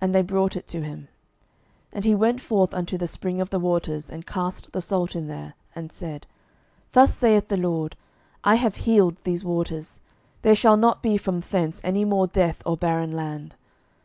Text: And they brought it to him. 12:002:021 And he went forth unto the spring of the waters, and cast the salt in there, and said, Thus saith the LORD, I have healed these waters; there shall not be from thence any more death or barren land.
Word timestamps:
And 0.00 0.14
they 0.14 0.22
brought 0.22 0.54
it 0.54 0.68
to 0.68 0.82
him. 0.84 1.08
12:002:021 1.90 1.94
And 1.94 2.04
he 2.04 2.14
went 2.14 2.40
forth 2.40 2.72
unto 2.72 2.96
the 2.96 3.08
spring 3.08 3.40
of 3.40 3.50
the 3.50 3.58
waters, 3.58 4.12
and 4.12 4.24
cast 4.24 4.70
the 4.70 4.80
salt 4.80 5.16
in 5.16 5.26
there, 5.26 5.54
and 5.74 5.90
said, 5.90 6.28
Thus 6.92 7.12
saith 7.12 7.48
the 7.48 7.56
LORD, 7.56 7.96
I 8.44 8.54
have 8.54 8.76
healed 8.76 9.16
these 9.24 9.42
waters; 9.44 9.98
there 10.42 10.54
shall 10.54 10.76
not 10.76 11.02
be 11.02 11.16
from 11.16 11.40
thence 11.40 11.80
any 11.82 12.04
more 12.04 12.28
death 12.28 12.62
or 12.64 12.76
barren 12.76 13.10
land. 13.10 13.56